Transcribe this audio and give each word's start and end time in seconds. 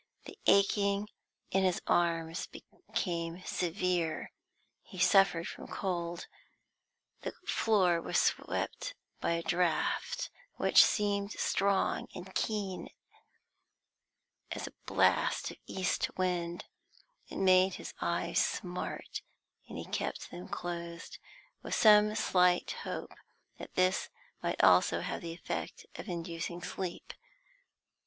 The 0.25 0.35
aching 0.47 1.09
in 1.51 1.63
his 1.63 1.79
arms 1.85 2.47
became 2.47 3.43
severe; 3.45 4.31
he 4.81 4.97
suffered 4.97 5.47
from 5.47 5.67
cold. 5.67 6.25
The 7.21 7.33
floor 7.45 8.01
was 8.01 8.17
swept 8.17 8.95
by 9.19 9.33
a 9.33 9.43
draught 9.43 10.31
which 10.55 10.83
seemed 10.83 11.33
strong 11.33 12.07
and 12.15 12.33
keen 12.33 12.89
as 14.51 14.65
a 14.65 14.73
blast 14.87 15.51
of 15.51 15.57
east 15.67 16.09
wind; 16.17 16.65
it 17.29 17.37
made 17.37 17.75
his 17.75 17.93
eyes 18.01 18.43
smart, 18.43 19.21
and 19.69 19.77
he 19.77 19.85
kept 19.85 20.31
them 20.31 20.47
closed, 20.47 21.19
with 21.61 21.75
some 21.75 22.15
slight 22.15 22.71
hope 22.85 23.13
that 23.59 23.75
this 23.75 24.09
might 24.41 24.63
also 24.63 25.01
have 25.01 25.21
the 25.21 25.31
effect 25.33 25.85
of 25.93 26.09
inducing 26.09 26.63
sleep. 26.63 27.13